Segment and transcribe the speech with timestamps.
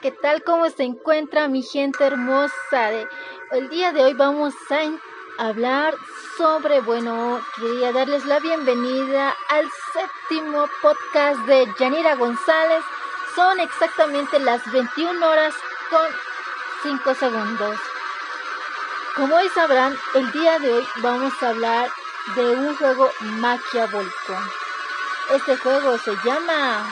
[0.00, 0.42] ¿qué tal?
[0.44, 2.90] ¿Cómo se encuentra mi gente hermosa?
[3.50, 5.94] el día de hoy vamos a hablar
[6.38, 12.82] sobre, bueno, quería darles la bienvenida al séptimo podcast de Yanira González.
[13.34, 15.54] Son exactamente las 21 horas
[15.90, 16.06] con
[16.82, 17.78] 5 segundos.
[19.16, 21.90] Como hoy sabrán, el día de hoy vamos a hablar
[22.36, 24.36] de un juego maquiavélico.
[25.34, 26.86] Este juego se llama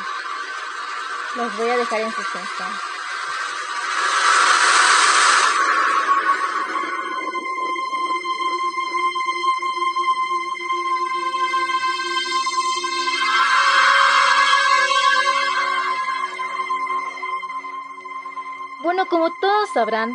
[1.36, 2.87] los voy a dejar en suspenso.
[19.78, 20.12] Sabrán,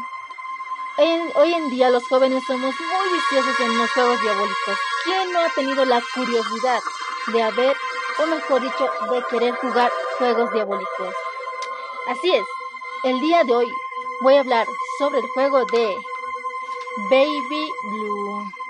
[1.35, 4.77] hoy en día los jóvenes somos muy viciosos en los juegos diabólicos.
[5.05, 6.81] ¿Quién no ha tenido la curiosidad
[7.27, 7.77] de haber,
[8.19, 11.15] o mejor dicho, de querer jugar juegos diabólicos.
[12.09, 12.43] Así es,
[13.05, 13.67] el día de hoy
[14.21, 14.67] voy a hablar
[14.99, 15.95] sobre el juego de
[17.09, 18.62] Baby Blue.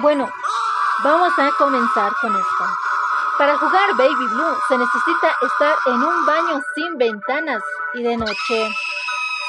[0.00, 0.30] Bueno,
[1.02, 2.64] vamos a comenzar con esto.
[3.36, 7.60] Para jugar Baby Blue se necesita estar en un baño sin ventanas
[7.94, 8.70] y de noche.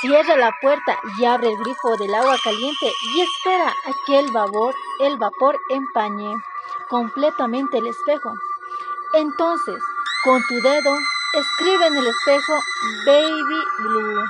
[0.01, 4.31] Cierra la puerta y abre el grifo del agua caliente y espera a que el
[4.31, 6.33] vapor, el vapor empañe
[6.88, 8.33] completamente el espejo.
[9.13, 9.83] Entonces,
[10.23, 10.95] con tu dedo,
[11.33, 12.59] escribe en el espejo
[13.05, 14.23] Baby Blue.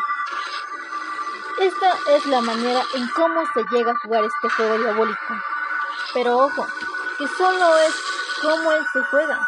[1.61, 5.48] Esta es la manera en cómo se llega a jugar este juego diabólico.
[6.13, 6.65] Pero ojo,
[7.17, 7.93] que solo es
[8.41, 9.39] como él se juega.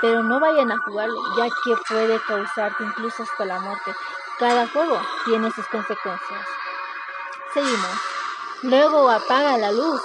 [0.00, 3.94] Pero no vayan a jugarlo, ya que puede causarte incluso hasta la muerte.
[4.38, 6.46] Cada juego tiene sus consecuencias.
[7.52, 8.00] Seguimos.
[8.62, 10.00] Luego apaga la luz.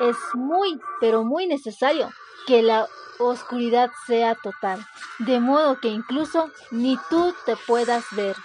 [0.00, 2.10] Es muy, pero muy necesario
[2.46, 2.86] que la
[3.18, 4.86] oscuridad sea total,
[5.18, 8.36] de modo que incluso ni tú te puedas ver.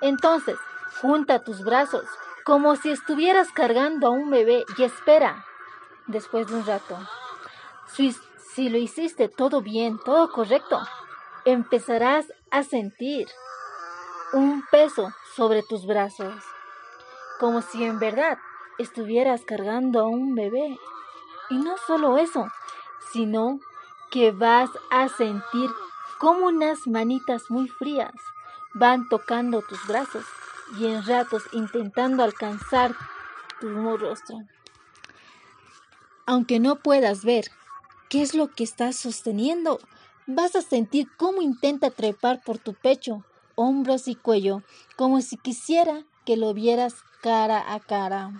[0.00, 0.58] Entonces,
[1.00, 2.04] junta tus brazos,
[2.44, 5.44] como si estuvieras cargando a un bebé y espera
[6.06, 6.98] después de un rato.
[7.86, 10.80] Si, lo hiciste todo bien, todo correcto,
[11.44, 13.28] empezarás a sentir
[14.32, 16.34] un peso sobre tus brazos,
[17.38, 18.38] como si en verdad
[18.78, 20.78] estuvieras cargando a un bebé.
[21.50, 22.46] Y no solo eso,
[23.12, 23.58] sino
[24.10, 25.70] que vas a sentir
[26.18, 28.12] como unas manitas muy frías
[28.74, 30.24] van tocando tus brazos
[30.78, 32.94] y en ratos intentando alcanzar
[33.60, 34.44] tu rostro.
[36.26, 37.46] Aunque no puedas ver
[38.08, 39.80] qué es lo que estás sosteniendo,
[40.26, 43.24] vas a sentir cómo intenta trepar por tu pecho,
[43.54, 44.62] hombros y cuello,
[44.96, 48.30] como si quisiera que lo vieras cara a cara.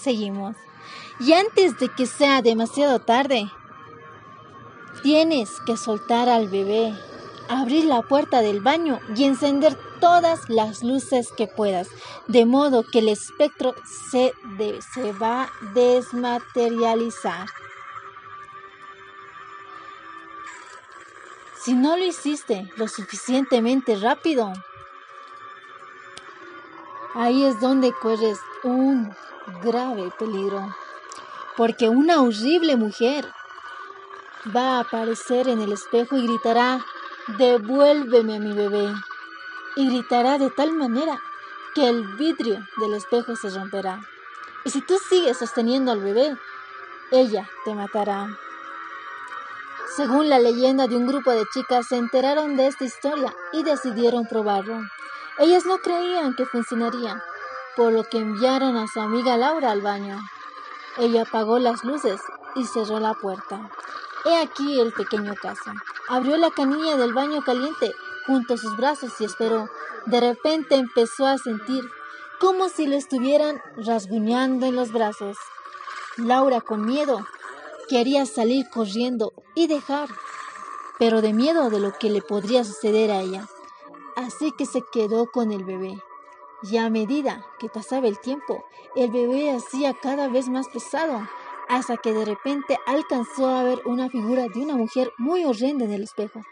[0.00, 0.56] Seguimos.
[1.18, 3.50] Y antes de que sea demasiado tarde,
[5.02, 6.94] tienes que soltar al bebé,
[7.48, 11.88] abrir la puerta del baño y encender todas las luces que puedas,
[12.28, 13.74] de modo que el espectro
[14.10, 14.32] se,
[14.94, 17.46] se va a desmaterializar.
[21.62, 24.50] Si no lo hiciste lo suficientemente rápido,
[27.14, 29.14] ahí es donde corres un
[29.62, 30.74] grave peligro,
[31.56, 33.26] porque una horrible mujer
[34.54, 36.84] va a aparecer en el espejo y gritará,
[37.38, 38.92] devuélveme a mi bebé,
[39.76, 41.20] y gritará de tal manera
[41.74, 44.00] que el vidrio del espejo se romperá.
[44.64, 46.36] Y si tú sigues sosteniendo al bebé,
[47.10, 48.28] ella te matará.
[49.96, 54.26] Según la leyenda de un grupo de chicas se enteraron de esta historia y decidieron
[54.26, 54.80] probarlo.
[55.38, 57.22] Ellas no creían que funcionaría,
[57.76, 60.18] por lo que enviaron a su amiga Laura al baño.
[60.98, 62.20] Ella apagó las luces
[62.54, 63.70] y cerró la puerta.
[64.24, 65.72] He aquí el pequeño caso.
[66.08, 67.92] Abrió la canilla del baño caliente
[68.26, 69.68] junto a sus brazos y esperó.
[70.06, 71.84] De repente empezó a sentir
[72.40, 75.36] como si lo estuvieran rasguñando en los brazos.
[76.16, 77.26] Laura, con miedo,
[77.88, 80.08] quería salir corriendo y dejar,
[80.98, 83.46] pero de miedo de lo que le podría suceder a ella.
[84.16, 86.02] Así que se quedó con el bebé.
[86.62, 88.64] Y a medida que pasaba el tiempo,
[88.94, 91.26] el bebé hacía cada vez más pesado,
[91.68, 95.92] hasta que de repente alcanzó a ver una figura de una mujer muy horrenda en
[95.92, 96.42] el espejo.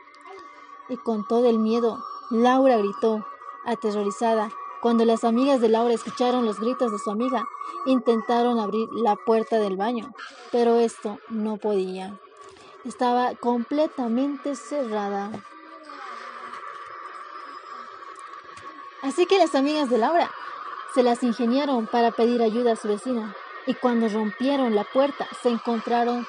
[0.89, 1.99] Y con todo el miedo,
[2.31, 3.27] Laura gritó,
[3.65, 4.51] aterrorizada,
[4.81, 7.45] cuando las amigas de Laura escucharon los gritos de su amiga,
[7.85, 10.13] intentaron abrir la puerta del baño,
[10.53, 12.19] pero esto no podía.
[12.85, 15.33] Estaba completamente cerrada.
[19.09, 20.31] Así que las amigas de Laura
[20.95, 23.35] se las ingeniaron para pedir ayuda a su vecina,
[23.67, 26.27] y cuando rompieron la puerta se encontraron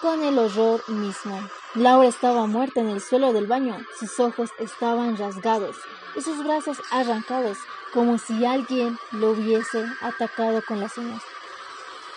[0.00, 1.38] con el horror mismo.
[1.74, 5.76] Laura estaba muerta en el suelo del baño, sus ojos estaban rasgados
[6.16, 7.58] y sus brazos arrancados,
[7.92, 11.22] como si alguien lo hubiese atacado con las uñas.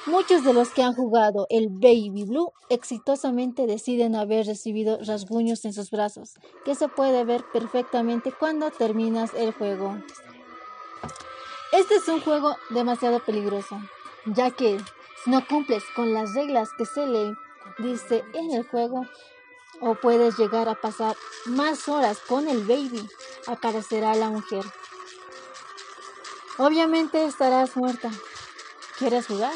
[0.06, 5.74] Muchos de los que han jugado el Baby Blue exitosamente deciden haber recibido rasguños en
[5.74, 9.98] sus brazos, que se puede ver perfectamente cuando terminas el juego.
[11.74, 13.80] Este es un juego demasiado peligroso,
[14.26, 14.80] ya que
[15.24, 17.34] si no cumples con las reglas que se le
[17.78, 19.06] dice en el juego,
[19.82, 23.08] o puedes llegar a pasar más horas con el baby,
[23.48, 24.64] aparecerá la mujer.
[26.58, 28.12] Obviamente estarás muerta.
[29.00, 29.54] ¿Quieres jugar?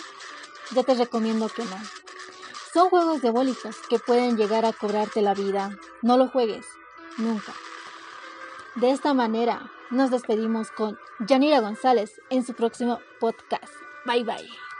[0.71, 1.77] Yo te recomiendo que no.
[2.73, 5.77] Son juegos diabólicos que pueden llegar a cobrarte la vida.
[6.01, 6.65] No lo juegues,
[7.17, 7.53] nunca.
[8.75, 13.73] De esta manera nos despedimos con Yanira González en su próximo podcast.
[14.05, 14.72] Bye bye.